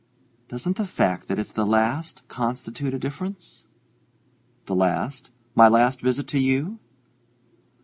[0.47, 3.67] "Doesn't the fact that it's the last constitute a difference?"
[4.65, 6.79] "The last my last visit to you?"